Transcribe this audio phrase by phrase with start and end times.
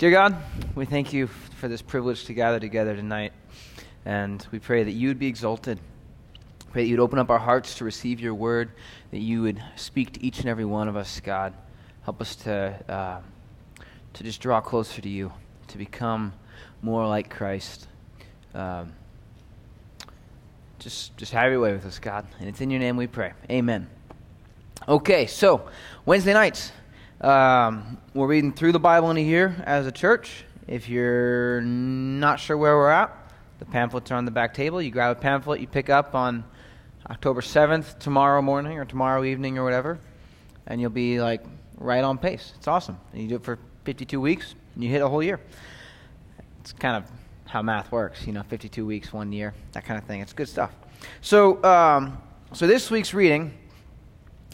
[0.00, 0.42] Dear God,
[0.74, 3.34] we thank you for this privilege to gather together tonight.
[4.06, 5.78] And we pray that you would be exalted.
[6.72, 8.70] Pray that you'd open up our hearts to receive your word,
[9.10, 11.52] that you would speak to each and every one of us, God.
[12.04, 13.20] Help us to, uh,
[14.14, 15.34] to just draw closer to you,
[15.68, 16.32] to become
[16.80, 17.86] more like Christ.
[18.54, 18.94] Um,
[20.78, 22.26] just, just have your way with us, God.
[22.38, 23.34] And it's in your name we pray.
[23.50, 23.86] Amen.
[24.88, 25.68] Okay, so
[26.06, 26.72] Wednesday nights.
[27.20, 30.44] Um, we're reading through the Bible in a year as a church.
[30.66, 33.14] If you're not sure where we're at,
[33.58, 34.80] the pamphlets are on the back table.
[34.80, 36.44] You grab a pamphlet you pick up on
[37.10, 39.98] October 7th, tomorrow morning or tomorrow evening or whatever,
[40.66, 41.44] and you'll be like
[41.76, 42.54] right on pace.
[42.56, 42.98] It's awesome.
[43.12, 45.40] And you do it for 52 weeks, and you hit a whole year.
[46.60, 47.04] It's kind of
[47.44, 50.22] how math works, you know, 52 weeks, one year, that kind of thing.
[50.22, 50.74] It's good stuff.
[51.20, 52.16] So, um,
[52.54, 53.52] so this week's reading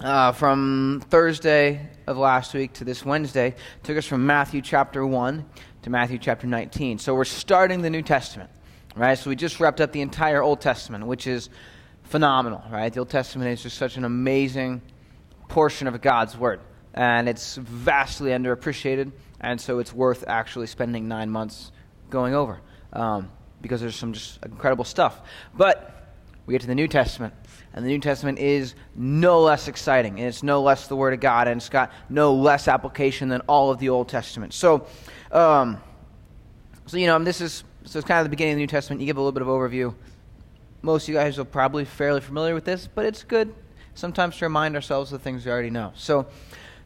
[0.00, 5.44] uh, from Thursday of last week to this Wednesday took us from Matthew chapter 1
[5.82, 6.98] to Matthew chapter 19.
[6.98, 8.50] So we're starting the New Testament,
[8.94, 9.16] right?
[9.16, 11.48] So we just wrapped up the entire Old Testament, which is
[12.04, 12.92] phenomenal, right?
[12.92, 14.82] The Old Testament is just such an amazing
[15.48, 16.60] portion of God's Word,
[16.92, 21.72] and it's vastly underappreciated, and so it's worth actually spending nine months
[22.10, 22.60] going over
[22.92, 23.30] um,
[23.62, 25.20] because there's some just incredible stuff.
[25.54, 25.96] But
[26.44, 27.34] we get to the New Testament,
[27.76, 31.20] and the New Testament is no less exciting, and it's no less the Word of
[31.20, 34.54] God, and it's got no less application than all of the Old Testament.
[34.54, 34.86] So,
[35.30, 35.78] um,
[36.86, 39.02] so you know, this is so it's kind of the beginning of the New Testament.
[39.02, 39.94] You give a little bit of overview.
[40.80, 43.54] Most of you guys are probably fairly familiar with this, but it's good
[43.94, 45.92] sometimes to remind ourselves of things we already know.
[45.94, 46.26] So,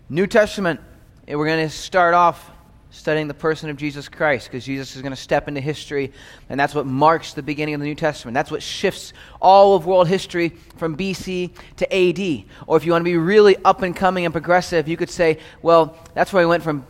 [0.08, 0.80] New Testament,
[1.28, 2.50] we're going to start off
[2.90, 6.12] studying the person of Jesus Christ because Jesus is going to step into history,
[6.48, 8.34] and that's what marks the beginning of the New Testament.
[8.34, 12.44] That's what shifts all of world history from BC to AD.
[12.66, 15.38] Or if you want to be really up and coming and progressive, you could say,
[15.62, 16.86] well, that's where we went from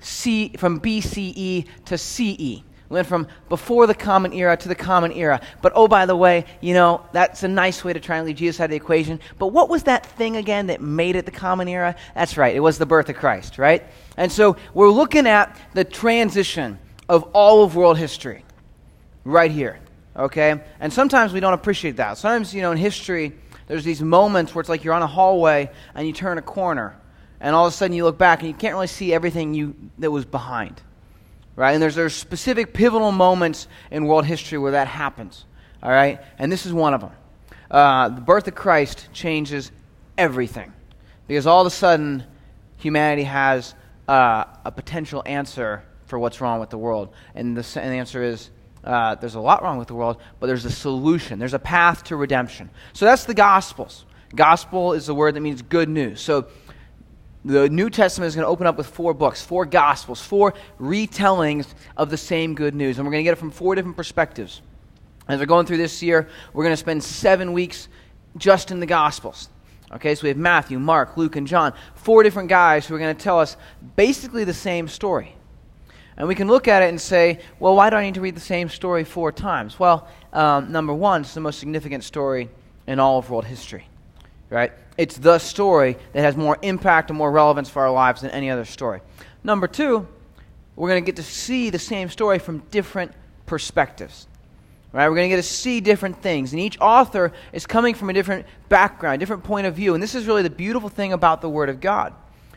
[0.00, 2.62] C from BCE to CE.
[2.92, 5.40] We went from before the common era to the common era.
[5.62, 8.36] But oh, by the way, you know, that's a nice way to try and leave
[8.36, 9.18] Jesus out of the equation.
[9.38, 11.96] But what was that thing again that made it the common era?
[12.14, 13.82] That's right, it was the birth of Christ, right?
[14.18, 18.44] And so we're looking at the transition of all of world history
[19.24, 19.80] right here,
[20.14, 20.60] okay?
[20.78, 22.18] And sometimes we don't appreciate that.
[22.18, 23.32] Sometimes, you know, in history,
[23.68, 26.94] there's these moments where it's like you're on a hallway and you turn a corner,
[27.40, 29.74] and all of a sudden you look back and you can't really see everything you,
[29.98, 30.82] that was behind
[31.56, 31.72] right?
[31.72, 35.44] And there's, there's specific pivotal moments in world history where that happens,
[35.82, 36.20] all right?
[36.38, 37.12] And this is one of them.
[37.70, 39.72] Uh, the birth of Christ changes
[40.18, 40.72] everything
[41.26, 42.24] because all of a sudden
[42.76, 43.74] humanity has
[44.08, 47.14] uh, a potential answer for what's wrong with the world.
[47.34, 48.50] And the, and the answer is
[48.84, 51.38] uh, there's a lot wrong with the world, but there's a solution.
[51.38, 52.68] There's a path to redemption.
[52.92, 54.04] So that's the Gospels.
[54.34, 56.20] Gospel is the word that means good news.
[56.20, 56.48] So
[57.44, 61.66] the New Testament is going to open up with four books, four gospels, four retellings
[61.96, 62.98] of the same good news.
[62.98, 64.62] And we're going to get it from four different perspectives.
[65.26, 67.88] As we're going through this year, we're going to spend seven weeks
[68.36, 69.48] just in the gospels.
[69.92, 73.14] Okay, so we have Matthew, Mark, Luke, and John, four different guys who are going
[73.14, 73.56] to tell us
[73.96, 75.34] basically the same story.
[76.16, 78.36] And we can look at it and say, well, why do I need to read
[78.36, 79.78] the same story four times?
[79.78, 82.48] Well, um, number one, it's the most significant story
[82.86, 83.86] in all of world history
[84.52, 84.72] right?
[84.98, 88.50] It's the story that has more impact and more relevance for our lives than any
[88.50, 89.00] other story.
[89.42, 90.06] Number two,
[90.76, 93.12] we're going to get to see the same story from different
[93.46, 94.26] perspectives.
[94.92, 95.08] Right?
[95.08, 96.52] We're going to get to see different things.
[96.52, 99.94] And each author is coming from a different background, different point of view.
[99.94, 102.12] And this is really the beautiful thing about the Word of God.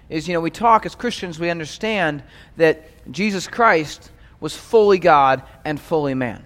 [0.09, 2.23] Is, you know, we talk as Christians, we understand
[2.57, 6.45] that Jesus Christ was fully God and fully man.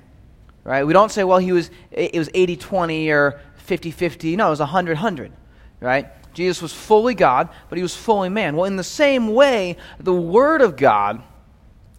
[0.64, 0.86] Right?
[0.86, 4.36] We don't say, well, he was, it was 80 20 or 50 50.
[4.36, 5.32] No, it was 100 100
[5.80, 6.08] right?
[6.34, 8.56] Jesus was fully God, but he was fully man.
[8.56, 11.24] Well, in the same way, the Word of God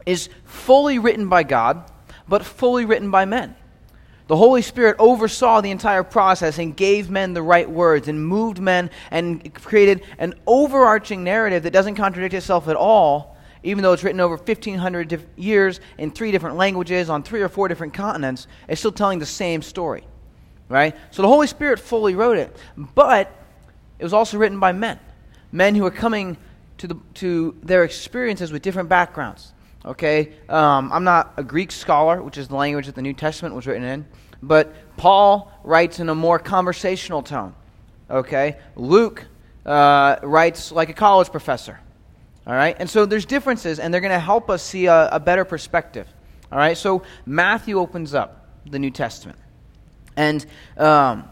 [0.07, 1.91] is fully written by God,
[2.29, 3.57] but fully written by men.
[4.29, 8.61] The Holy Spirit oversaw the entire process and gave men the right words and moved
[8.61, 14.05] men and created an overarching narrative that doesn't contradict itself at all, even though it's
[14.05, 18.47] written over 1,500 years in three different languages on three or four different continents.
[18.69, 20.05] It's still telling the same story,
[20.71, 20.97] right?
[21.11, 22.57] So the Holy Spirit fully wrote it.
[22.79, 23.31] But
[23.99, 24.99] it was also written by men,
[25.53, 26.39] men who were coming
[26.79, 29.53] to, the, to their experiences with different backgrounds.
[29.85, 33.55] Okay, um, I'm not a Greek scholar, which is the language that the New Testament
[33.55, 34.07] was written in,
[34.43, 37.55] but Paul writes in a more conversational tone.
[38.11, 39.27] Okay, Luke
[39.65, 41.81] uh, writes like a college professor.
[42.47, 45.21] All right, and so there's differences, and they're going to help us see a, a
[45.21, 46.07] better perspective.
[46.53, 49.39] All right, so Matthew opens up the New Testament,
[50.17, 50.45] and
[50.77, 51.29] um,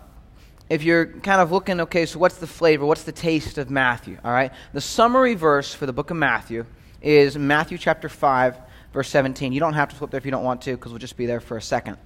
[0.68, 2.84] if you're kind of looking, okay, so what's the flavor?
[2.84, 4.18] What's the taste of Matthew?
[4.24, 4.52] All right?
[4.72, 6.66] The summary verse for the book of Matthew
[7.00, 8.58] is Matthew chapter 5,
[8.92, 9.52] verse 17.
[9.52, 11.26] You don't have to flip there if you don't want to, because we'll just be
[11.26, 11.96] there for a second.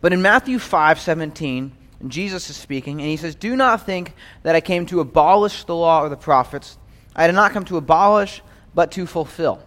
[0.00, 1.72] But in Matthew 5 17,
[2.08, 5.74] Jesus is speaking, and he says, Do not think that I came to abolish the
[5.74, 6.76] law or the prophets.
[7.14, 8.42] I did not come to abolish,
[8.74, 9.62] but to fulfill.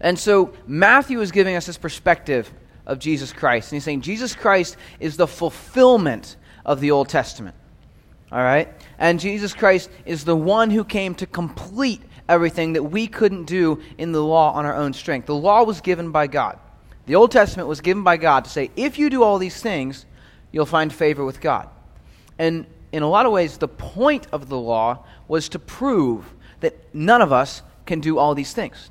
[0.00, 2.52] And so Matthew is giving us this perspective
[2.88, 3.70] of Jesus Christ.
[3.70, 7.54] And he's saying Jesus Christ is the fulfillment of the Old Testament.
[8.32, 8.68] All right?
[8.98, 13.80] And Jesus Christ is the one who came to complete everything that we couldn't do
[13.96, 15.26] in the law on our own strength.
[15.26, 16.58] The law was given by God.
[17.06, 20.04] The Old Testament was given by God to say, if you do all these things,
[20.52, 21.68] you'll find favor with God.
[22.38, 26.94] And in a lot of ways, the point of the law was to prove that
[26.94, 28.90] none of us can do all these things.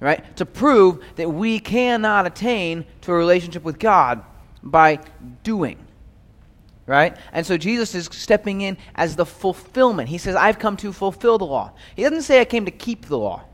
[0.00, 0.36] Right?
[0.36, 4.22] To prove that we cannot attain to a relationship with God
[4.62, 5.00] by
[5.42, 5.78] doing.
[6.86, 7.16] Right?
[7.32, 10.08] And so Jesus is stepping in as the fulfillment.
[10.08, 11.72] He says, I've come to fulfill the law.
[11.96, 13.44] He doesn't say, I came to keep the law.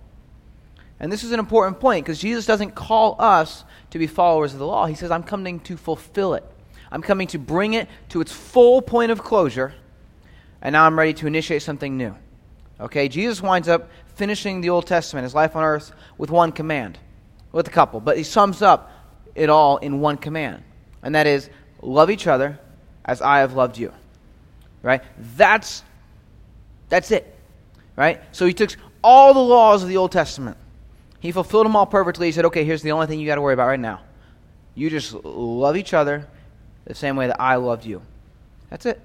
[1.00, 4.58] And this is an important point because Jesus doesn't call us to be followers of
[4.58, 4.86] the law.
[4.86, 6.44] He says, I'm coming to fulfill it.
[6.90, 9.74] I'm coming to bring it to its full point of closure,
[10.62, 12.14] and now I'm ready to initiate something new.
[12.78, 16.98] Okay, Jesus winds up finishing the Old Testament, his life on earth, with one command,
[17.52, 18.90] with a couple, but he sums up
[19.34, 20.62] it all in one command,
[21.02, 21.50] and that is
[21.82, 22.58] love each other
[23.04, 23.92] as I have loved you.
[24.82, 25.02] Right?
[25.36, 25.82] That's
[26.88, 27.34] that's it.
[27.96, 28.20] Right?
[28.32, 28.70] So he took
[29.02, 30.56] all the laws of the Old Testament.
[31.20, 32.26] He fulfilled them all perfectly.
[32.26, 34.00] He said, "Okay, here's the only thing you got to worry about right now.
[34.74, 36.28] You just love each other
[36.84, 38.02] the same way that I loved you.
[38.70, 39.00] That's it.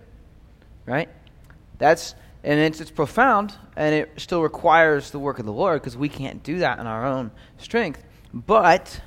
[0.85, 1.09] Right?
[1.77, 5.97] That's and it's, it's profound and it still requires the work of the Lord because
[5.97, 8.03] we can't do that in our own strength.
[8.33, 9.01] But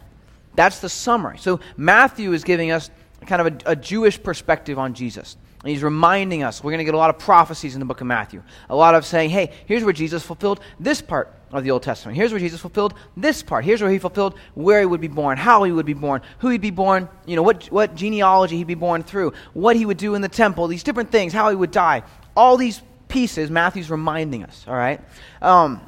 [0.54, 1.38] that's the summary.
[1.38, 2.90] So Matthew is giving us
[3.26, 5.36] kind of a, a Jewish perspective on Jesus.
[5.62, 8.00] And he's reminding us, we're going to get a lot of prophecies in the book
[8.00, 8.42] of Matthew.
[8.68, 12.16] A lot of saying, hey, here's where Jesus fulfilled this part of the Old Testament.
[12.16, 13.64] Here's where Jesus fulfilled this part.
[13.64, 16.48] Here's where he fulfilled where he would be born, how he would be born, who
[16.48, 19.98] he'd be born, you know, what, what genealogy he'd be born through, what he would
[19.98, 22.02] do in the temple, these different things, how he would die.
[22.34, 24.98] All these pieces, Matthew's reminding us, all right?
[25.42, 25.82] Um,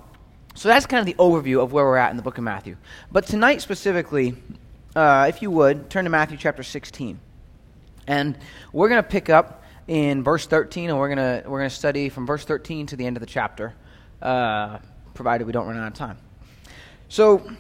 [0.54, 2.76] so that's kind of the overview of where we're at in the book of Matthew.
[3.10, 4.34] But tonight specifically,
[4.94, 7.18] uh, if you would, turn to Matthew chapter 16.
[8.06, 8.38] And
[8.72, 11.74] we're going to pick up in verse 13, and we're going to we're going to
[11.74, 13.74] study from verse 13 to the end of the chapter,
[14.20, 14.78] uh,
[15.14, 16.18] provided we don't run out of time.
[17.08, 17.50] So,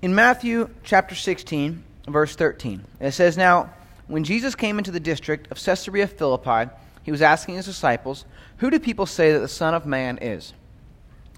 [0.00, 3.74] in Matthew chapter 16, verse 13, it says, Now,
[4.06, 6.70] when Jesus came into the district of Caesarea Philippi,
[7.08, 8.26] he was asking his disciples,
[8.58, 10.52] Who do people say that the Son of Man is?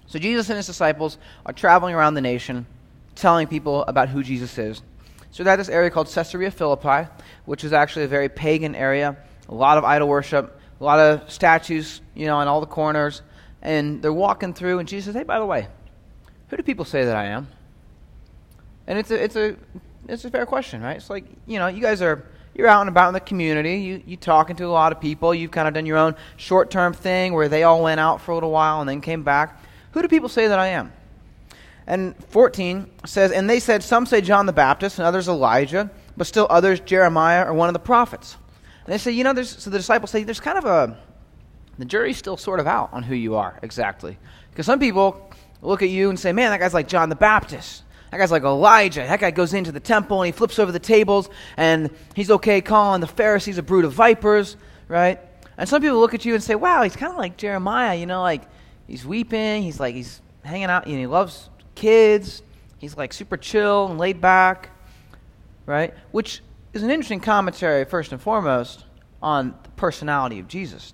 [0.05, 2.65] So, Jesus and his disciples are traveling around the nation,
[3.15, 4.81] telling people about who Jesus is.
[5.31, 7.09] So, they're at this area called Caesarea Philippi,
[7.45, 9.15] which is actually a very pagan area
[9.47, 13.21] a lot of idol worship, a lot of statues, you know, in all the corners.
[13.61, 15.69] And they're walking through, and Jesus says, Hey, by the way,
[16.49, 17.47] who do people say that I am?
[18.87, 19.55] And it's a, it's a,
[20.09, 20.97] it's a fair question, right?
[20.97, 23.77] It's like, you know, you guys are, you're out and about in the community.
[23.77, 25.33] You, you talking to a lot of people.
[25.33, 28.31] You've kind of done your own short term thing where they all went out for
[28.31, 29.63] a little while and then came back.
[29.91, 30.91] Who do people say that I am?
[31.87, 36.27] And 14 says, And they said, Some say John the Baptist, and others Elijah, but
[36.27, 38.37] still others Jeremiah or one of the prophets.
[38.85, 40.97] And they say, you know, there's, so the disciples say, there's kind of a,
[41.77, 44.17] the jury's still sort of out on who you are exactly.
[44.49, 45.31] Because some people
[45.61, 47.83] look at you and say, man, that guy's like John the Baptist.
[48.11, 49.01] That guy's like Elijah.
[49.01, 52.61] That guy goes into the temple and he flips over the tables and he's okay
[52.61, 55.19] calling the Pharisees a brood of vipers, right?
[55.57, 58.05] And some people look at you and say, wow, he's kind of like Jeremiah, you
[58.05, 58.43] know, like
[58.87, 62.43] he's weeping, he's like, he's hanging out, know, he loves kids,
[62.79, 64.69] he's like super chill and laid back,
[65.65, 65.93] right?
[66.11, 66.41] Which
[66.73, 68.85] is an interesting commentary, first and foremost,
[69.21, 70.93] on the personality of Jesus.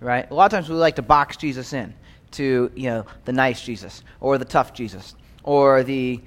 [0.00, 0.28] Right?
[0.28, 1.94] A lot of times we like to box Jesus in
[2.32, 6.20] to, you know, the nice Jesus or the tough Jesus or the,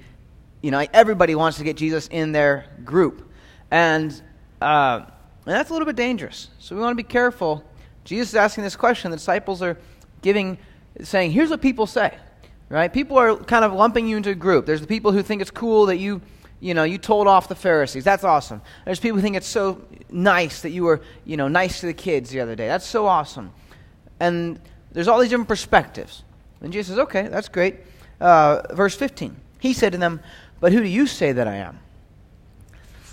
[0.66, 3.30] you know, everybody wants to get Jesus in their group.
[3.70, 4.10] And,
[4.60, 6.48] uh, and that's a little bit dangerous.
[6.58, 7.62] So we want to be careful.
[8.02, 9.12] Jesus is asking this question.
[9.12, 9.78] The disciples are
[10.22, 10.58] giving,
[11.04, 12.18] saying, here's what people say.
[12.68, 12.92] Right?
[12.92, 14.66] People are kind of lumping you into a group.
[14.66, 16.20] There's the people who think it's cool that you
[16.58, 18.02] you know, you told off the Pharisees.
[18.02, 18.60] That's awesome.
[18.86, 21.94] There's people who think it's so nice that you were, you know, nice to the
[21.94, 22.66] kids the other day.
[22.66, 23.52] That's so awesome.
[24.18, 24.58] And
[24.90, 26.24] there's all these different perspectives.
[26.62, 27.76] And Jesus says, okay, that's great.
[28.20, 29.36] Uh, verse 15.
[29.58, 30.20] He said to them,
[30.60, 31.78] But who do you say that I am?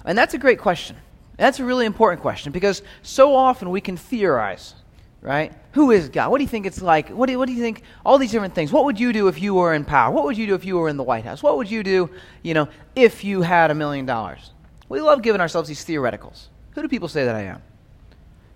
[0.05, 0.97] And that's a great question.
[1.37, 4.75] That's a really important question because so often we can theorize
[5.23, 5.53] right?
[5.71, 6.29] Who is God?
[6.29, 7.09] What do you think it's like?
[7.09, 7.81] What do, you, what do you think?
[8.05, 8.71] All these different things.
[8.71, 10.13] What would you do if you were in power?
[10.13, 11.41] What would you do if you were in the White House?
[11.41, 12.09] What would you do,
[12.43, 14.51] you know, if you had a million dollars?
[14.89, 16.47] We love giving ourselves these theoreticals.
[16.71, 17.61] Who do people say that I am?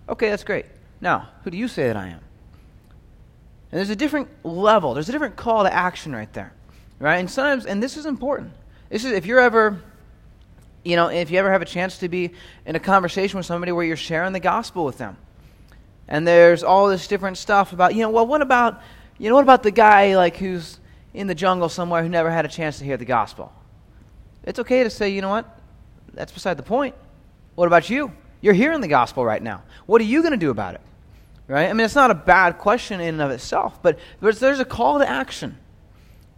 [0.09, 0.65] Okay, that's great.
[0.99, 2.19] Now, who do you say that I am?
[3.71, 6.53] And there's a different level, there's a different call to action right there.
[6.99, 7.17] right?
[7.17, 8.51] And sometimes, and this is important.
[8.89, 9.81] This is if you're ever,
[10.83, 12.31] you know, if you ever have a chance to be
[12.65, 15.17] in a conversation with somebody where you're sharing the gospel with them,
[16.07, 18.81] and there's all this different stuff about, you know, well, what about,
[19.17, 20.79] you know, what about the guy like who's
[21.13, 23.51] in the jungle somewhere who never had a chance to hear the gospel?
[24.43, 25.59] It's okay to say, you know what,
[26.13, 26.95] that's beside the point.
[27.55, 28.13] What about you?
[28.39, 29.63] You're hearing the gospel right now.
[29.85, 30.81] What are you going to do about it?
[31.47, 31.69] Right?
[31.69, 34.99] I mean, it's not a bad question in and of itself, but there's a call
[34.99, 35.57] to action.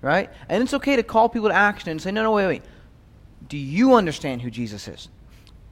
[0.02, 0.30] Right?
[0.48, 2.64] And it's okay to call people to action and say, no, no, wait, wait.
[3.48, 5.10] Do you understand who Jesus is?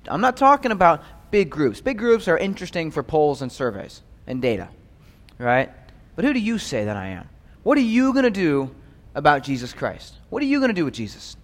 [0.07, 1.81] I'm not talking about big groups.
[1.81, 4.69] Big groups are interesting for polls and surveys and data.
[5.37, 5.71] Right?
[6.15, 7.29] But who do you say that I am?
[7.63, 8.73] What are you going to do
[9.15, 10.15] about Jesus Christ?
[10.29, 11.35] What are you going to do with Jesus?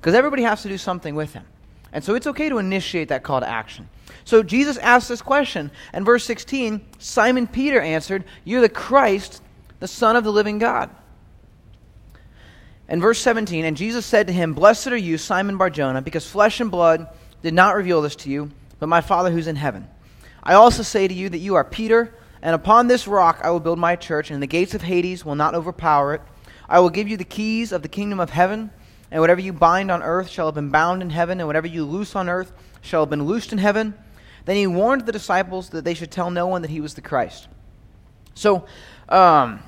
[0.00, 1.44] Because everybody has to do something with him.
[1.92, 3.88] And so it's okay to initiate that call to action.
[4.24, 9.42] So Jesus asked this question, and verse 16 Simon Peter answered, You're the Christ,
[9.80, 10.90] the Son of the living God.
[12.88, 16.60] And verse 17, and Jesus said to him, Blessed are you, Simon Barjona, because flesh
[16.60, 17.08] and blood
[17.42, 19.88] did not reveal this to you, but my Father who's in heaven.
[20.42, 23.60] I also say to you that you are Peter, and upon this rock I will
[23.60, 26.20] build my church, and the gates of Hades will not overpower it.
[26.68, 28.70] I will give you the keys of the kingdom of heaven,
[29.10, 31.84] and whatever you bind on earth shall have been bound in heaven, and whatever you
[31.84, 32.52] loose on earth
[32.82, 33.94] shall have been loosed in heaven.
[34.44, 37.00] Then he warned the disciples that they should tell no one that he was the
[37.00, 37.48] Christ.
[38.34, 38.66] So,
[39.08, 39.60] um,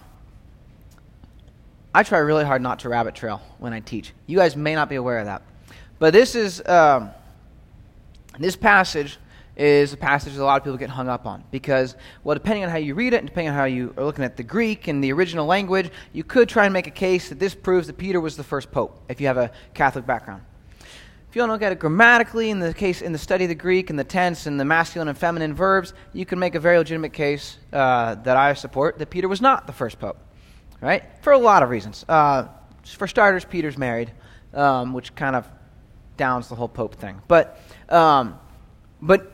[1.98, 4.12] I try really hard not to rabbit trail when I teach.
[4.28, 5.42] You guys may not be aware of that.
[5.98, 7.10] But this is, um,
[8.38, 9.18] this passage
[9.56, 12.62] is a passage that a lot of people get hung up on because, well, depending
[12.62, 14.86] on how you read it and depending on how you are looking at the Greek
[14.86, 17.98] and the original language, you could try and make a case that this proves that
[17.98, 20.42] Peter was the first pope if you have a Catholic background.
[21.28, 23.56] If you to look at it grammatically, in the case in the study of the
[23.56, 26.78] Greek and the tense and the masculine and feminine verbs, you can make a very
[26.78, 30.16] legitimate case uh, that I support that Peter was not the first pope,
[30.80, 31.04] right?
[31.22, 32.04] For a lot of reasons.
[32.08, 32.48] Uh,
[32.84, 34.12] for starters, Peter's married,
[34.54, 35.46] um, which kind of
[36.16, 37.20] downs the whole pope thing.
[37.28, 38.38] But um,
[39.00, 39.32] but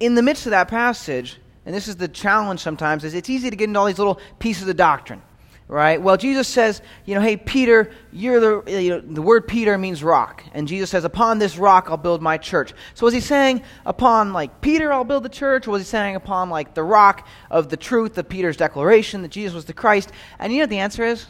[0.00, 3.50] in the midst of that passage, and this is the challenge sometimes, is it's easy
[3.50, 5.22] to get into all these little pieces of doctrine
[5.66, 6.00] right?
[6.00, 10.04] Well, Jesus says, you know, hey, Peter, you're the, you know, the word Peter means
[10.04, 10.44] rock.
[10.52, 12.74] And Jesus says, upon this rock I'll build my church.
[12.94, 15.66] So was he saying, upon, like, Peter I'll build the church?
[15.66, 19.30] Or was he saying, upon, like, the rock of the truth of Peter's declaration that
[19.30, 20.12] Jesus was the Christ?
[20.38, 21.26] And you know what the answer is?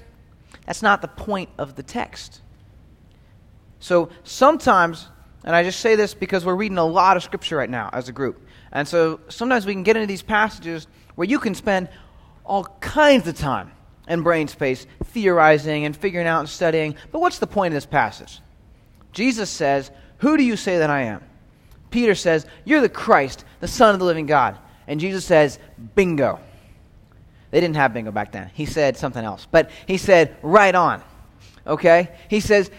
[0.67, 2.41] That's not the point of the text.
[3.79, 5.09] So sometimes,
[5.45, 8.09] and I just say this because we're reading a lot of scripture right now as
[8.09, 8.45] a group.
[8.73, 11.89] And so sometimes we can get into these passages where you can spend
[12.45, 13.71] all kinds of time
[14.07, 16.97] and brain space theorizing and figuring out and studying.
[17.13, 18.41] But what's the point of this passage?
[19.13, 21.23] Jesus says, Who do you say that I am?
[21.91, 24.59] Peter says, You're the Christ, the Son of the living God.
[24.87, 25.59] And Jesus says,
[25.95, 26.41] Bingo.
[27.51, 28.51] They didn't have bingo back then.
[28.53, 29.47] He said something else.
[29.51, 31.03] But he said, Right on.
[31.67, 32.11] Okay?
[32.29, 32.71] He says,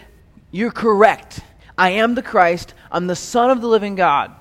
[0.50, 1.40] You're correct.
[1.78, 2.74] I am the Christ.
[2.92, 4.34] I'm the Son of the living God.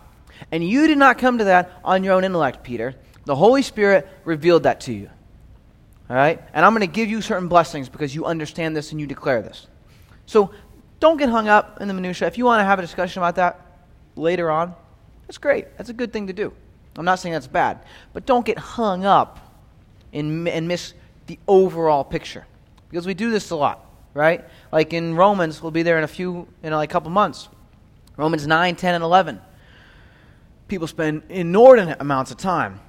[0.51, 2.96] And you did not come to that on your own intellect, Peter.
[3.25, 5.10] The Holy Spirit revealed that to you.
[6.09, 6.41] All right?
[6.53, 9.41] And I'm going to give you certain blessings because you understand this and you declare
[9.41, 9.67] this.
[10.25, 10.51] So
[11.00, 12.27] don't get hung up in the minutia.
[12.27, 13.85] If you want to have a discussion about that
[14.15, 14.75] later on,
[15.27, 15.77] that's great.
[15.77, 16.53] That's a good thing to do.
[16.97, 17.79] I'm not saying that's bad.
[18.13, 19.39] But don't get hung up
[20.12, 20.93] in, and miss
[21.27, 22.45] the overall picture.
[22.89, 24.45] Because we do this a lot, right?
[24.71, 27.50] Like in Romans, we'll be there in a few, in like a couple months.
[28.15, 29.41] Romans 9, 10, and 11.
[30.67, 32.79] People spend inordinate amounts of time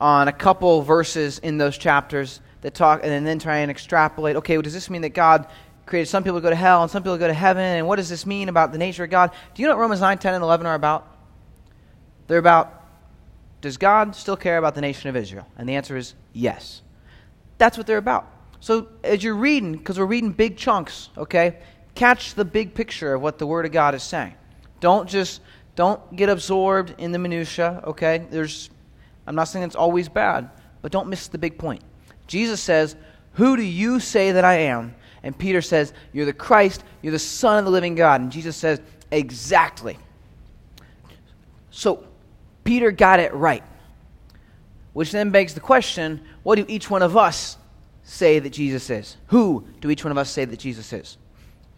[0.00, 4.36] on a couple verses in those chapters that talk, and then try and extrapolate.
[4.36, 5.46] Okay, well, does this mean that God
[5.86, 7.62] created some people to go to hell and some people to go to heaven?
[7.62, 9.32] And what does this mean about the nature of God?
[9.54, 11.08] Do you know what Romans 9, 10, and 11 are about?
[12.28, 12.82] They're about
[13.62, 15.46] does God still care about the nation of Israel?
[15.56, 16.82] And the answer is yes.
[17.58, 18.28] That's what they're about.
[18.58, 21.58] So as you're reading, because we're reading big chunks, okay,
[21.94, 24.34] catch the big picture of what the Word of God is saying.
[24.80, 25.40] Don't just
[25.76, 28.26] don't get absorbed in the minutia, okay?
[28.30, 28.68] There's
[29.26, 30.50] I'm not saying it's always bad,
[30.82, 31.82] but don't miss the big point.
[32.26, 32.96] Jesus says,
[33.34, 34.94] Who do you say that I am?
[35.22, 38.20] And Peter says, You're the Christ, you're the Son of the living God.
[38.20, 39.98] And Jesus says, Exactly.
[41.70, 42.04] So,
[42.64, 43.62] Peter got it right.
[44.92, 47.56] Which then begs the question what do each one of us
[48.02, 49.16] say that Jesus is?
[49.28, 51.16] Who do each one of us say that Jesus is?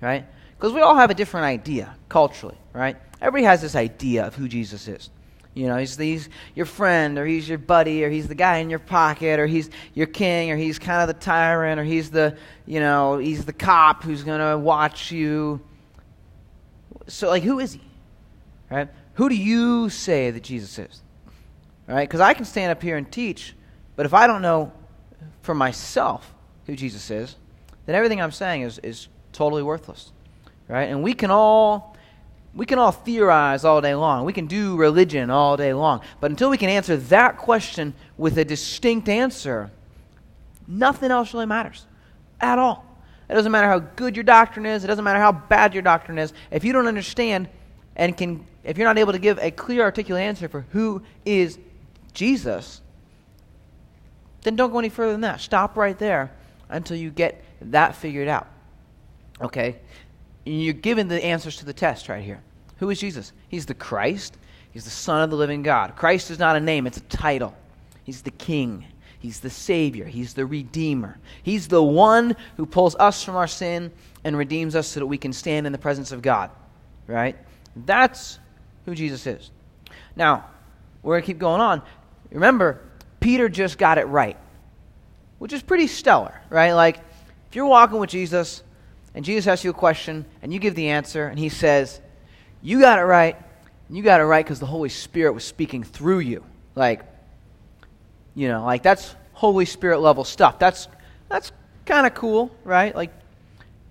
[0.01, 0.25] Right?
[0.57, 2.97] Because we all have a different idea culturally, right?
[3.21, 5.11] Everybody has this idea of who Jesus is.
[5.55, 8.71] You know, he's, he's your friend, or he's your buddy, or he's the guy in
[8.71, 12.37] your pocket, or he's your king, or he's kind of the tyrant, or he's the,
[12.67, 15.61] you know, he's the cop who's going to watch you.
[17.07, 17.81] So, like, who is he?
[18.69, 18.89] Right?
[19.15, 21.03] Who do you say that Jesus is?
[21.87, 22.09] Right?
[22.09, 23.55] Because I can stand up here and teach,
[23.95, 24.73] but if I don't know
[25.43, 26.35] for myself
[26.67, 27.37] who Jesus is,
[27.87, 30.11] then everything I'm saying is, is totally worthless.
[30.67, 30.89] Right?
[30.89, 31.94] And we can all
[32.55, 34.25] we can all theorize all day long.
[34.25, 36.03] We can do religion all day long.
[36.21, 39.71] But until we can answer that question with a distinct answer,
[40.69, 41.87] nothing else really matters
[42.41, 42.85] at all.
[43.29, 46.19] It doesn't matter how good your doctrine is, it doesn't matter how bad your doctrine
[46.19, 46.33] is.
[46.51, 47.49] If you don't understand
[47.97, 51.59] and can if you're not able to give a clear articulate answer for who is
[52.15, 52.81] Jesus,
[54.43, 55.41] then don't go any further than that.
[55.41, 56.33] Stop right there
[56.71, 58.47] until you get that figured out.
[59.41, 59.77] Okay?
[60.45, 62.43] You're given the answers to the test right here.
[62.79, 63.33] Who is Jesus?
[63.49, 64.37] He's the Christ.
[64.73, 65.97] He's the Son of the living God.
[65.97, 67.55] Christ is not a name, it's a title.
[68.03, 68.85] He's the King.
[69.19, 70.05] He's the Savior.
[70.05, 71.19] He's the Redeemer.
[71.43, 73.91] He's the one who pulls us from our sin
[74.23, 76.51] and redeems us so that we can stand in the presence of God.
[77.07, 77.37] Right?
[77.75, 78.39] That's
[78.85, 79.51] who Jesus is.
[80.15, 80.45] Now,
[81.03, 81.81] we're going to keep going on.
[82.31, 82.83] Remember,
[83.21, 84.37] Peter just got it right,
[85.39, 86.73] which is pretty stellar, right?
[86.73, 86.99] Like,
[87.49, 88.63] if you're walking with Jesus
[89.15, 92.01] and Jesus asks you a question and you give the answer and he says,
[92.63, 93.37] You got it right,
[93.89, 96.45] you got it right because the Holy Spirit was speaking through you.
[96.75, 97.03] Like,
[98.35, 100.59] you know, like that's Holy Spirit level stuff.
[100.59, 100.89] That's
[101.29, 101.53] that's
[101.87, 102.95] kind of cool, right?
[102.95, 103.13] Like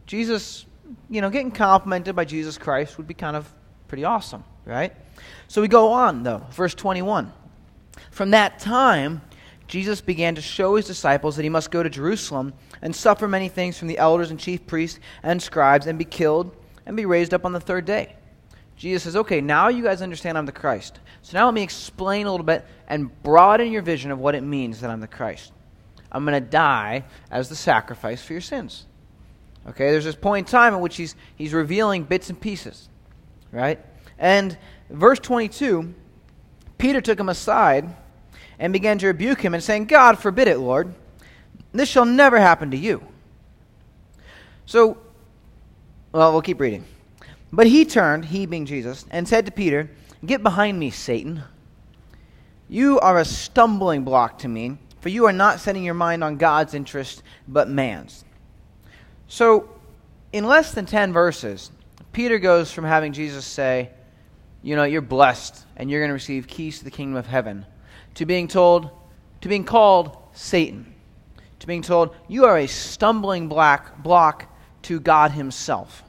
[0.06, 0.65] Jesus,
[1.10, 3.50] you know, getting complimented by Jesus Christ would be kind of
[3.88, 4.94] pretty awesome, right?
[5.48, 7.32] So we go on though, verse 21.
[8.12, 9.22] From that time,
[9.68, 12.53] Jesus began to show his disciples that he must go to Jerusalem
[12.84, 16.56] and suffer many things from the elders and chief priests and scribes and be killed
[16.86, 18.16] and be raised up on the third day.
[18.75, 21.00] Jesus says, okay, now you guys understand I'm the Christ.
[21.22, 24.42] So now let me explain a little bit and broaden your vision of what it
[24.42, 25.54] means that I'm the Christ.
[26.12, 28.86] I'm going to die as the sacrifice for your sins.
[29.70, 32.90] Okay, there's this point in time in which he's, he's revealing bits and pieces,
[33.54, 33.80] right?
[34.20, 34.58] And
[34.90, 35.94] verse 22,
[36.78, 37.96] Peter took him aside
[38.60, 40.94] and began to rebuke him and saying, God forbid it, Lord.
[41.74, 43.03] This shall never happen to you.
[44.65, 44.98] So,
[46.12, 46.86] well, we'll keep reading.
[47.51, 49.89] But he turned, he being Jesus, and said to Peter,
[50.25, 51.43] Get behind me, Satan.
[52.69, 56.38] You are a stumbling block to me, for you are not setting your mind on
[56.38, 58.24] God's interest, but man's.
[59.28, 59.69] So,
[60.32, 61.71] in less than 10 verses,
[62.13, 63.89] Peter goes from having Jesus say,
[64.62, 67.65] You know, you're blessed and you're going to receive keys to the kingdom of heaven,
[68.15, 68.89] to being told,
[69.41, 70.92] to being called Satan,
[71.63, 74.45] to being told, You are a stumbling block, block
[74.84, 76.04] to God Himself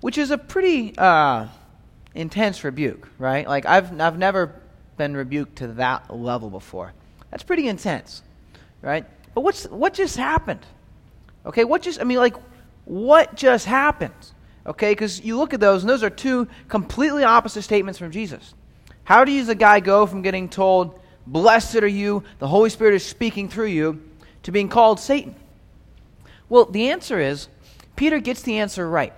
[0.00, 1.46] which is a pretty uh,
[2.14, 3.46] intense rebuke, right?
[3.46, 4.60] Like, I've, I've never
[4.96, 6.92] been rebuked to that level before.
[7.30, 8.22] That's pretty intense,
[8.82, 9.04] right?
[9.34, 10.64] But what's, what just happened?
[11.46, 12.36] Okay, what just, I mean, like,
[12.84, 14.12] what just happened?
[14.66, 18.54] Okay, because you look at those, and those are two completely opposite statements from Jesus.
[19.04, 23.04] How does a guy go from getting told, Blessed are you, the Holy Spirit is
[23.04, 24.02] speaking through you,
[24.42, 25.34] to being called Satan?
[26.48, 27.48] Well, the answer is
[27.96, 29.12] Peter gets the answer right.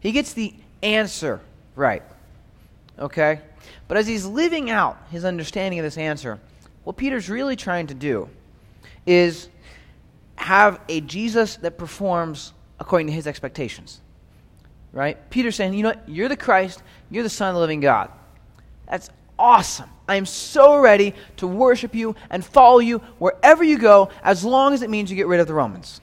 [0.00, 1.40] He gets the answer
[1.76, 2.02] right.
[2.98, 3.40] Okay?
[3.86, 6.38] But as he's living out his understanding of this answer,
[6.84, 8.28] what Peter's really trying to do
[9.06, 9.48] is
[10.36, 14.00] have a Jesus that performs according to his expectations.
[14.92, 15.28] Right?
[15.30, 16.08] Peter's saying, you know what?
[16.08, 16.82] You're the Christ.
[17.10, 18.10] You're the Son of the living God.
[18.88, 19.90] That's awesome.
[20.08, 24.72] I am so ready to worship you and follow you wherever you go, as long
[24.72, 26.00] as it means you get rid of the Romans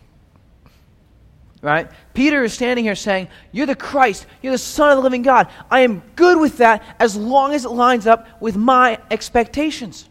[1.65, 1.89] right?
[2.13, 4.27] Peter is standing here saying, You're the Christ.
[4.43, 5.47] You're the Son of the living God.
[5.71, 10.07] I am good with that as long as it lines up with my expectations.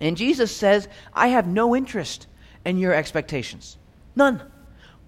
[0.00, 2.26] And Jesus says, I have no interest
[2.64, 3.76] in your expectations.
[4.16, 4.42] None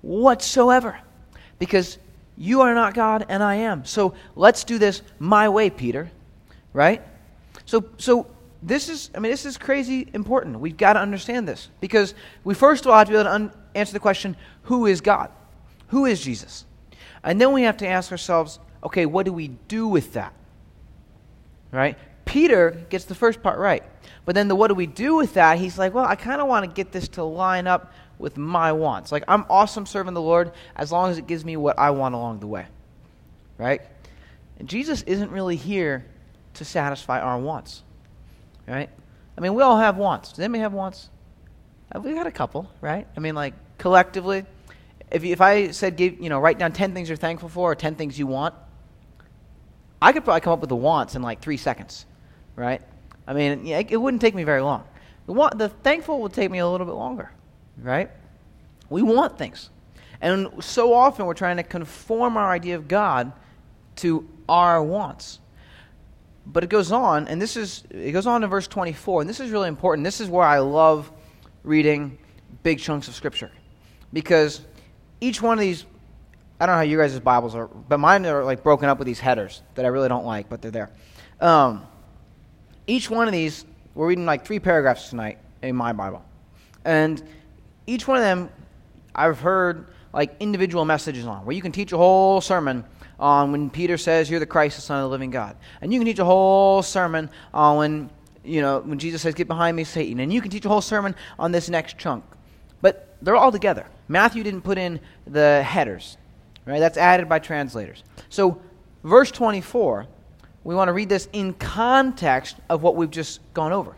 [0.02, 1.00] whatsoever.
[1.58, 1.96] Because
[2.36, 3.86] you are not God and I am.
[3.86, 6.10] So let's do this my way, Peter.
[6.74, 7.02] Right?
[7.66, 8.26] So, so
[8.62, 10.58] this is, I mean, this is crazy important.
[10.60, 11.68] We've got to understand this.
[11.80, 14.86] Because we first of all have to be able to un- answer the question who
[14.86, 15.30] is God?
[15.88, 16.64] Who is Jesus?
[17.22, 20.32] And then we have to ask ourselves, okay, what do we do with that?
[21.72, 21.98] Right?
[22.24, 23.82] Peter gets the first part right.
[24.24, 25.58] But then the what do we do with that?
[25.58, 28.72] He's like, well, I kind of want to get this to line up with my
[28.72, 29.12] wants.
[29.12, 32.14] Like, I'm awesome serving the Lord as long as it gives me what I want
[32.14, 32.66] along the way.
[33.58, 33.82] Right?
[34.58, 36.06] And Jesus isn't really here
[36.56, 37.82] to satisfy our wants.
[38.66, 38.90] Right?
[39.36, 40.30] I mean, we all have wants.
[40.30, 41.08] Does anybody have wants?
[41.94, 43.06] Uh, We've got a couple, right?
[43.16, 44.44] I mean, like, collectively,
[45.10, 47.74] if, if I said, give, you know, write down 10 things you're thankful for or
[47.74, 48.54] 10 things you want,
[50.00, 52.06] I could probably come up with the wants in like three seconds,
[52.54, 52.82] right?
[53.26, 54.84] I mean, it, it wouldn't take me very long.
[55.26, 57.30] The, want, the thankful would take me a little bit longer,
[57.78, 58.10] right?
[58.88, 59.70] We want things.
[60.20, 63.32] And so often we're trying to conform our idea of God
[63.96, 65.40] to our wants.
[66.46, 69.40] But it goes on, and this is it goes on in verse 24, and this
[69.40, 70.04] is really important.
[70.04, 71.10] This is where I love
[71.64, 72.18] reading
[72.62, 73.50] big chunks of scripture.
[74.12, 74.60] Because
[75.20, 75.84] each one of these
[76.58, 79.06] I don't know how you guys' Bibles are, but mine are like broken up with
[79.06, 80.90] these headers that I really don't like, but they're there.
[81.40, 81.86] Um,
[82.86, 86.24] each one of these, we're reading like three paragraphs tonight in my Bible.
[86.84, 87.22] And
[87.86, 88.48] each one of them,
[89.14, 92.84] I've heard like individual messages on, where you can teach a whole sermon
[93.18, 95.56] on when Peter says, You're the Christ, the Son of the living God.
[95.80, 98.10] And you can teach a whole sermon on when,
[98.44, 100.20] you know, when Jesus says, Get behind me, Satan.
[100.20, 102.24] And you can teach a whole sermon on this next chunk.
[102.82, 103.86] But they're all together.
[104.08, 106.16] Matthew didn't put in the headers,
[106.64, 106.78] right?
[106.78, 108.04] That's added by translators.
[108.28, 108.60] So,
[109.02, 110.06] verse 24,
[110.64, 113.96] we want to read this in context of what we've just gone over.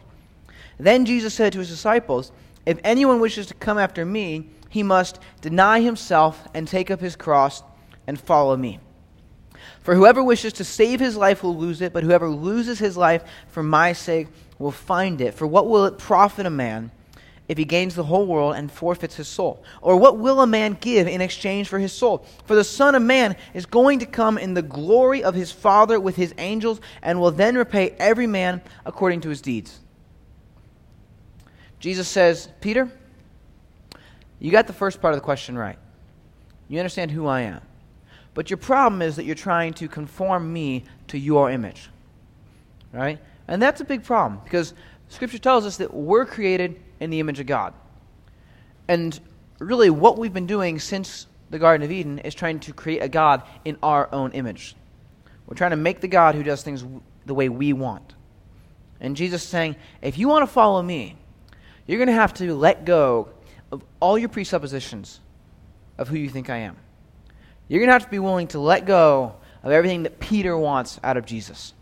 [0.78, 2.30] Then Jesus said to his disciples,
[2.64, 7.16] If anyone wishes to come after me, he must deny himself and take up his
[7.16, 7.62] cross
[8.06, 8.80] and follow me.
[9.82, 13.22] For whoever wishes to save his life will lose it, but whoever loses his life
[13.48, 15.34] for my sake will find it.
[15.34, 16.90] For what will it profit a man
[17.48, 19.62] if he gains the whole world and forfeits his soul?
[19.80, 22.26] Or what will a man give in exchange for his soul?
[22.44, 25.98] For the Son of Man is going to come in the glory of his Father
[25.98, 29.80] with his angels, and will then repay every man according to his deeds.
[31.80, 32.90] Jesus says, Peter,
[34.40, 35.78] you got the first part of the question right.
[36.68, 37.62] You understand who I am.
[38.34, 41.90] But your problem is that you're trying to conform me to your image.
[42.92, 43.18] Right?
[43.48, 44.74] And that's a big problem because
[45.08, 47.74] Scripture tells us that we're created in the image of God.
[48.86, 49.18] And
[49.58, 53.08] really, what we've been doing since the Garden of Eden is trying to create a
[53.08, 54.76] God in our own image.
[55.46, 56.84] We're trying to make the God who does things
[57.24, 58.14] the way we want.
[59.00, 61.16] And Jesus is saying, if you want to follow me,
[61.86, 63.30] you're going to have to let go
[63.72, 65.20] of all your presuppositions
[65.96, 66.76] of who you think I am.
[67.68, 70.98] You're going to have to be willing to let go of everything that Peter wants
[71.04, 71.74] out of Jesus.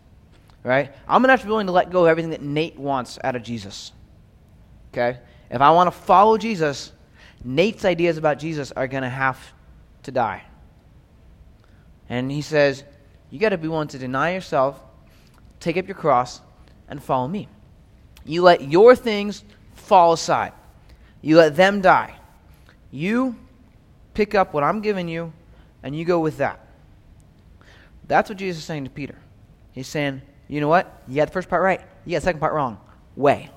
[0.63, 0.93] Right?
[1.07, 3.17] I'm going to have to be willing to let go of everything that Nate wants
[3.23, 3.93] out of Jesus.
[4.93, 5.19] Okay?
[5.49, 6.91] If I want to follow Jesus,
[7.43, 9.39] Nate's ideas about Jesus are going to have
[10.03, 10.43] to die.
[12.09, 12.83] And he says,
[13.29, 14.81] You got to be willing to deny yourself,
[15.59, 16.41] take up your cross,
[16.89, 17.47] and follow me.
[18.25, 19.43] You let your things
[19.75, 20.53] fall aside,
[21.21, 22.15] you let them die.
[22.91, 23.35] You
[24.13, 25.33] pick up what I'm giving you,
[25.83, 26.59] and you go with that.
[28.07, 29.15] That's what Jesus is saying to Peter.
[29.73, 31.01] He's saying, You know what?
[31.07, 32.79] You got the first part right, you got the second part wrong.
[33.15, 33.49] Way.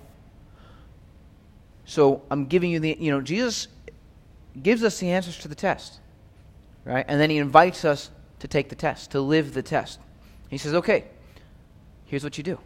[1.85, 3.69] So I'm giving you the, you know, Jesus
[4.63, 5.99] gives us the answers to the test,
[6.85, 7.05] right?
[7.09, 9.99] And then he invites us to take the test, to live the test.
[10.49, 11.05] He says, okay,
[12.07, 12.59] here's what you do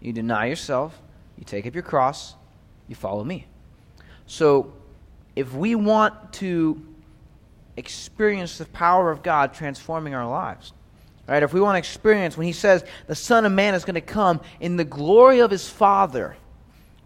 [0.00, 1.00] you deny yourself,
[1.38, 2.34] you take up your cross,
[2.88, 3.46] you follow me.
[4.26, 4.72] So
[5.36, 6.82] if we want to
[7.76, 10.72] experience the power of God transforming our lives,
[11.26, 11.42] right?
[11.42, 14.00] If we want to experience when he says the Son of Man is going to
[14.00, 16.36] come in the glory of his Father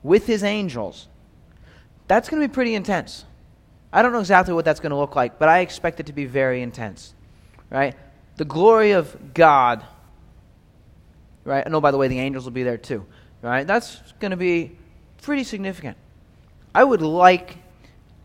[0.03, 1.09] with his angels,
[2.07, 3.25] that's going to be pretty intense.
[3.93, 6.13] I don't know exactly what that's going to look like, but I expect it to
[6.13, 7.15] be very intense.
[7.71, 7.95] Right?
[8.37, 9.85] The glory of God.
[11.45, 11.65] Right?
[11.65, 13.07] And oh, by the way, the angels will be there too.
[13.41, 13.67] Right?
[13.67, 14.77] That's going to be
[15.23, 15.97] pretty significant.
[16.75, 17.57] I would like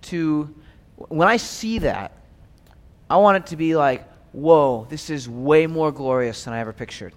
[0.03, 0.53] to,
[0.95, 2.11] when I see that,
[3.13, 6.73] I want it to be like, whoa, this is way more glorious than I ever
[6.73, 7.13] pictured.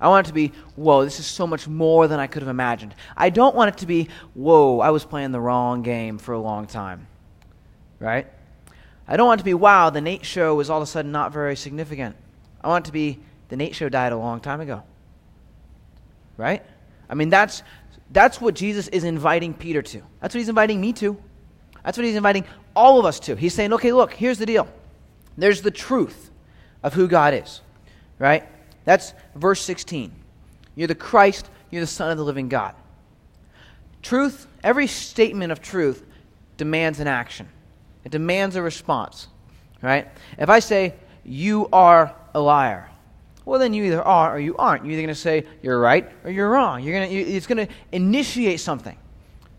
[0.00, 2.48] I want it to be, whoa, this is so much more than I could have
[2.48, 2.94] imagined.
[3.14, 6.40] I don't want it to be, whoa, I was playing the wrong game for a
[6.40, 7.08] long time.
[8.00, 8.26] Right?
[9.06, 11.12] I don't want it to be, wow, the Nate show was all of a sudden
[11.12, 12.16] not very significant.
[12.62, 13.18] I want it to be,
[13.50, 14.82] the Nate show died a long time ago.
[16.38, 16.62] Right?
[17.10, 17.62] I mean, that's,
[18.12, 20.00] that's what Jesus is inviting Peter to.
[20.22, 21.22] That's what he's inviting me to.
[21.84, 23.36] That's what he's inviting all of us to.
[23.36, 24.66] He's saying, okay, look, here's the deal.
[25.36, 26.30] There's the truth
[26.82, 27.60] of who God is.
[28.18, 28.46] Right?
[28.84, 30.12] That's verse 16.
[30.76, 32.74] You're the Christ, you're the Son of the living God.
[34.02, 36.04] Truth, every statement of truth
[36.56, 37.48] demands an action,
[38.04, 39.28] it demands a response.
[39.82, 40.08] Right?
[40.38, 40.94] If I say,
[41.24, 42.90] you are a liar,
[43.44, 44.84] well, then you either are or you aren't.
[44.84, 46.82] You're either going to say you're right or you're wrong.
[46.82, 48.96] You're gonna, you, it's going to initiate something.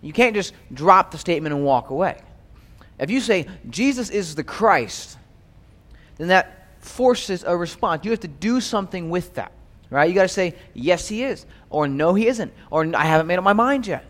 [0.02, 2.18] You can't just drop the statement and walk away.
[3.00, 5.18] If you say Jesus is the Christ,
[6.18, 8.06] then that forces a response.
[8.06, 9.52] You have to do something with that.
[9.90, 10.10] Right?
[10.10, 13.38] You got to say, yes, he is, or no, he isn't, or I haven't made
[13.38, 14.04] up my mind yet.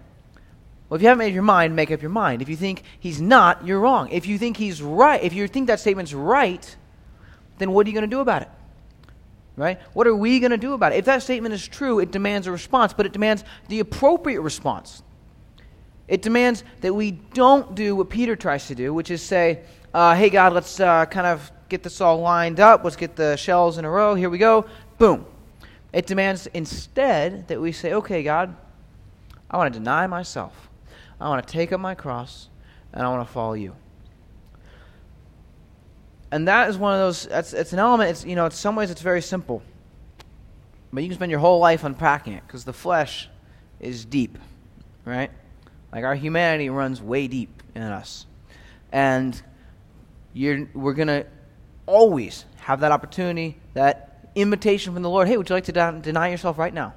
[0.88, 2.42] Well, if you haven't made up your mind, make up your mind.
[2.42, 4.10] If you think he's not, you're wrong.
[4.10, 6.76] If you think he's right, if you think that statement's right,
[7.58, 8.50] then what are you going to do about it?
[9.58, 9.80] Right?
[9.94, 10.98] What are we going to do about it?
[10.98, 15.02] If that statement is true, it demands a response, but it demands the appropriate response.
[16.08, 19.62] It demands that we don't do what Peter tries to do, which is say,
[19.94, 22.84] uh, hey, God, let's uh, kind of get this all lined up.
[22.84, 24.16] Let's get the shells in a row.
[24.16, 24.66] Here we go.
[24.98, 25.26] Boom.
[25.92, 28.56] It demands instead that we say, okay, God,
[29.50, 30.70] I want to deny myself.
[31.20, 32.50] I want to take up my cross,
[32.94, 33.76] and I want to follow you.
[36.36, 38.76] and that is one of those, that's, it's an element, it's, you know, in some
[38.76, 39.62] ways it's very simple.
[40.92, 43.30] But you can spend your whole life unpacking it because the flesh
[43.80, 44.38] is deep,
[45.06, 45.32] right?
[45.94, 48.26] Like our humanity runs way deep in us.
[48.92, 49.42] And
[50.34, 51.26] you're, we're going to
[51.86, 55.28] always have that opportunity, that invitation from the Lord.
[55.28, 56.94] Hey, would you like to de- deny yourself right now?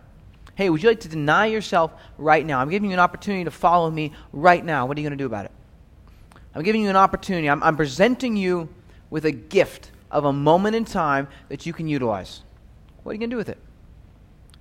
[0.54, 2.58] Hey, would you like to deny yourself right now?
[2.58, 4.86] I'm giving you an opportunity to follow me right now.
[4.86, 5.52] What are you going to do about it?
[6.54, 7.48] I'm giving you an opportunity.
[7.48, 8.68] I'm, I'm presenting you
[9.10, 12.42] with a gift of a moment in time that you can utilize.
[13.02, 13.58] What are you going to do with it?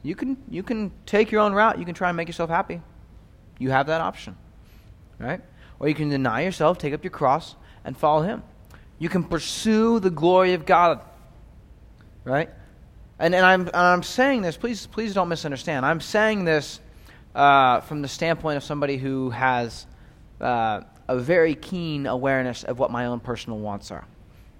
[0.03, 1.79] You can, you can take your own route.
[1.79, 2.81] You can try and make yourself happy.
[3.57, 4.37] You have that option.
[5.17, 5.41] Right?
[5.79, 8.43] Or you can deny yourself, take up your cross, and follow Him.
[8.99, 11.01] You can pursue the glory of God.
[12.23, 12.49] Right?
[13.19, 15.85] And, and, I'm, and I'm saying this, please, please don't misunderstand.
[15.85, 16.79] I'm saying this
[17.33, 19.87] uh, from the standpoint of somebody who has
[20.41, 24.05] uh, a very keen awareness of what my own personal wants are.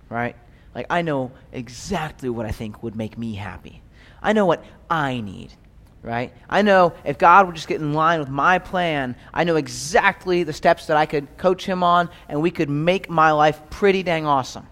[0.09, 0.35] Right?
[0.73, 3.81] Like, I know exactly what I think would make me happy.
[4.21, 5.53] I know what I need,
[6.01, 6.33] right?
[6.49, 10.43] I know if God would just get in line with my plan, I know exactly
[10.43, 14.03] the steps that I could coach him on, and we could make my life pretty
[14.03, 14.67] dang awesome,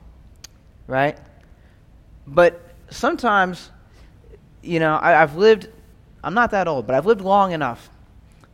[0.88, 1.18] right?
[2.28, 3.70] But sometimes,
[4.62, 5.70] you know, I, I've lived,
[6.24, 7.90] I'm not that old, but I've lived long enough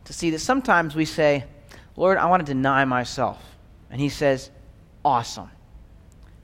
[0.04, 1.44] to see that sometimes we say,
[1.96, 3.42] Lord, I want to deny myself.
[3.90, 4.50] And he says,
[5.04, 5.50] awesome.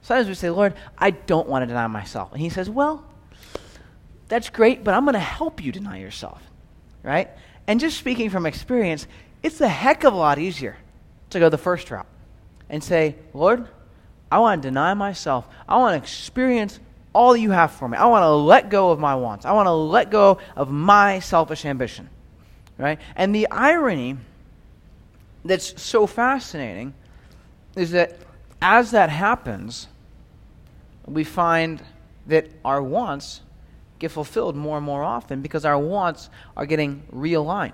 [0.01, 2.31] Sometimes we say, Lord, I don't want to deny myself.
[2.31, 3.03] And he says, well,
[4.29, 6.41] that's great, but I'm going to help you deny yourself,
[7.03, 7.29] right?
[7.67, 9.07] And just speaking from experience,
[9.43, 10.77] it's a heck of a lot easier
[11.31, 12.07] to go the first route
[12.69, 13.67] and say, Lord,
[14.31, 15.47] I want to deny myself.
[15.67, 16.79] I want to experience
[17.13, 17.97] all you have for me.
[17.97, 19.45] I want to let go of my wants.
[19.45, 22.09] I want to let go of my selfish ambition,
[22.77, 22.99] right?
[23.15, 24.17] And the irony
[25.43, 26.93] that's so fascinating
[27.75, 28.17] is that
[28.61, 29.87] as that happens,
[31.05, 31.81] we find
[32.27, 33.41] that our wants
[33.99, 37.73] get fulfilled more and more often because our wants are getting realigned.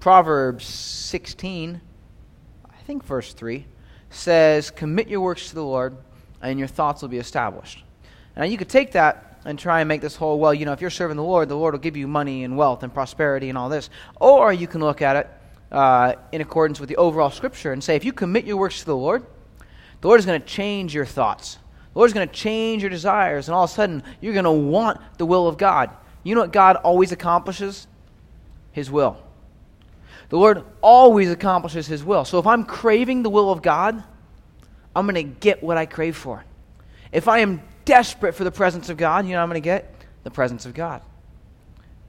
[0.00, 1.80] Proverbs 16,
[2.66, 3.64] I think verse 3,
[4.10, 5.96] says, Commit your works to the Lord,
[6.42, 7.84] and your thoughts will be established.
[8.36, 10.80] Now, you could take that and try and make this whole, well, you know, if
[10.80, 13.56] you're serving the Lord, the Lord will give you money and wealth and prosperity and
[13.56, 13.90] all this.
[14.20, 15.30] Or you can look at it
[15.70, 18.86] uh, in accordance with the overall scripture and say, if you commit your works to
[18.86, 19.24] the Lord,
[20.00, 21.58] the Lord is going to change your thoughts.
[21.94, 24.50] The Lord's going to change your desires, and all of a sudden, you're going to
[24.50, 25.90] want the will of God.
[26.24, 27.86] You know what God always accomplishes?
[28.72, 29.16] His will.
[30.28, 32.24] The Lord always accomplishes His will.
[32.24, 34.02] So if I'm craving the will of God,
[34.96, 36.44] I'm going to get what I crave for.
[37.12, 39.94] If I am desperate for the presence of God, you know I'm going to get?
[40.24, 41.00] The presence of God.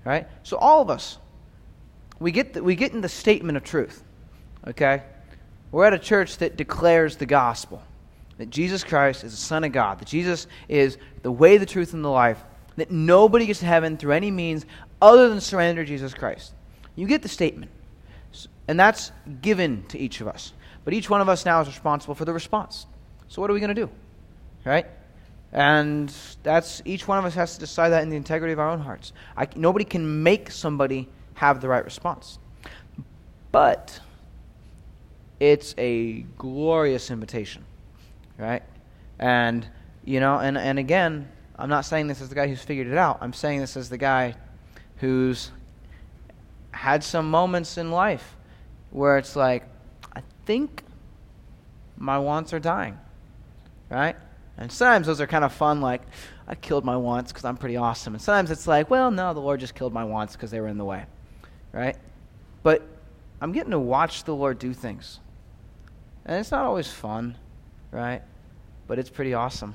[0.04, 0.28] Right?
[0.42, 1.20] So all of us,
[2.20, 4.04] we get, the, we get in the statement of truth.
[4.66, 5.04] Okay?
[5.72, 7.84] We're at a church that declares the gospel
[8.38, 11.94] that Jesus Christ is the Son of God, that Jesus is the way, the truth,
[11.94, 12.44] and the life,
[12.76, 14.66] that nobody gets to heaven through any means
[15.02, 16.54] other than surrender to Jesus Christ.
[16.96, 17.72] You get the statement.
[18.68, 20.54] And that's given to each of us.
[20.84, 22.86] But each one of us now is responsible for the response.
[23.28, 23.90] So what are we going to do?
[24.66, 24.88] Right?
[25.52, 28.70] And that's each one of us has to decide that in the integrity of our
[28.70, 29.14] own hearts.
[29.38, 32.40] I, nobody can make somebody have the right response.
[33.52, 34.00] But
[35.40, 37.64] it's a glorious invitation
[38.38, 38.64] right?
[39.20, 39.68] And,
[40.04, 42.98] you know, and, and again, I'm not saying this as the guy who's figured it
[42.98, 43.20] out.
[43.22, 44.36] I'm saying this as the guy
[44.98, 45.52] who's
[46.72, 48.36] had some moments in life
[48.92, 49.64] where it's like,
[50.16, 50.84] I think
[51.98, 52.98] my wants are dying,
[53.90, 54.16] right?
[54.58, 56.02] And sometimes those are kind of fun, like,
[56.48, 58.14] I killed my wants because I'm pretty awesome.
[58.14, 60.68] And sometimes it's like, well, no, the Lord just killed my wants because they were
[60.68, 61.06] in the way,
[61.72, 61.98] right?
[62.64, 62.88] But
[63.42, 65.20] I'm getting to watch the Lord do things.
[66.26, 67.36] And it's not always fun
[67.96, 68.22] right?
[68.88, 69.74] But it's pretty awesome,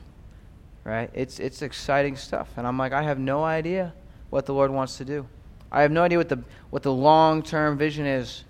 [0.85, 1.11] right?
[1.15, 2.49] It's, it's exciting stuff.
[2.57, 3.95] And I'm like, I have no idea
[4.29, 5.27] what the Lord wants to do.
[5.73, 8.45] I have no idea what the, what the long term vision is,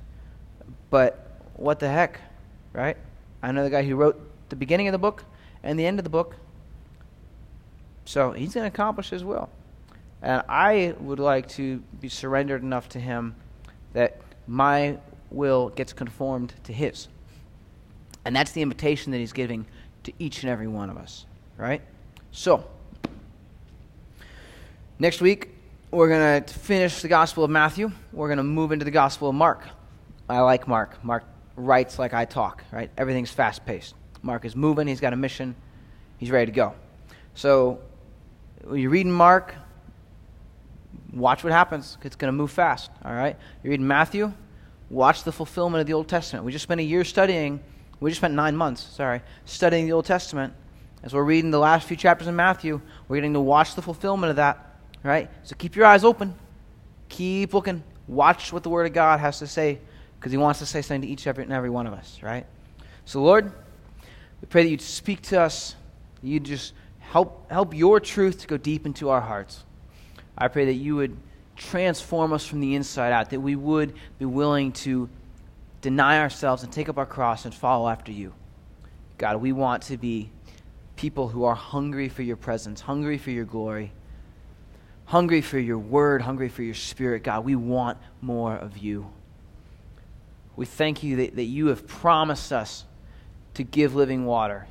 [0.91, 2.21] but what the heck,
[2.73, 2.97] right?
[3.43, 5.25] I know the guy who wrote the beginning of the book
[5.63, 6.35] and the end of the book.
[8.07, 9.49] So he's going to accomplish his will.
[10.21, 13.37] And I would like to be surrendered enough to him
[13.93, 14.99] that my
[15.31, 17.07] will gets conformed to his.
[18.25, 19.67] And that's the invitation that he's giving
[20.05, 21.83] to each and every one of us, right?
[22.33, 22.65] So,
[24.99, 25.49] next week,
[25.91, 27.91] we're going to finish the Gospel of Matthew.
[28.13, 29.67] We're going to move into the Gospel of Mark.
[30.29, 31.03] I like Mark.
[31.05, 31.25] Mark
[31.57, 32.91] writes like I talk, right?
[32.97, 33.95] Everything's fast paced.
[34.23, 35.57] Mark is moving, he's got a mission,
[36.19, 36.75] he's ready to go.
[37.35, 37.81] So,
[38.65, 39.55] when you're reading Mark,
[41.13, 41.97] watch what happens.
[42.03, 43.37] It's going to move fast, all right?
[43.63, 44.33] You're reading Matthew,
[44.91, 46.45] watch the fulfillment of the Old Testament.
[46.45, 47.61] We just spent a year studying
[48.01, 50.55] we just spent nine months, sorry, studying the Old Testament,
[51.03, 54.31] As we're reading the last few chapters in Matthew, we're getting to watch the fulfillment
[54.31, 55.31] of that, right?
[55.43, 56.35] So keep your eyes open.
[57.09, 57.83] Keep looking.
[58.07, 59.79] Watch what the Word of God has to say
[60.19, 62.45] because He wants to say something to each and every one of us, right?
[63.05, 63.53] So, Lord,
[64.41, 65.75] we pray that you'd speak to us.
[66.23, 69.65] You'd just help, help your truth to go deep into our hearts.
[70.37, 71.17] I pray that you would
[71.57, 75.09] transform us from the inside out, that we would be willing to
[75.81, 78.35] deny ourselves and take up our cross and follow after you.
[79.19, 80.31] God, we want to be
[80.97, 83.93] people who are hungry for your presence, hungry for your glory,
[85.07, 87.23] hungry for your word, hungry for your spirit.
[87.23, 89.11] God, we want more of you.
[90.57, 92.85] We thank you that, that you have promised us
[93.55, 94.67] to give living water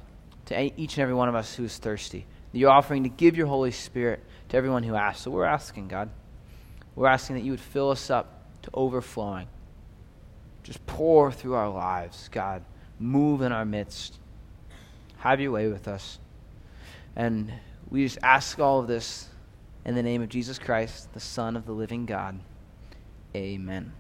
[0.45, 2.26] to each and every one of us who is thirsty.
[2.52, 5.24] You're offering to give your Holy Spirit to everyone who asks.
[5.24, 6.10] So we're asking, God.
[6.95, 9.48] We're asking that you would fill us up to overflowing.
[10.63, 12.63] Just pour through our lives, God.
[13.00, 14.19] Move in our midst.
[15.17, 16.19] Have your way with us.
[17.15, 17.52] And
[17.89, 19.30] we just ask all of this
[19.86, 22.39] in the name of Jesus Christ, the Son of the living God.
[23.36, 23.93] Amen.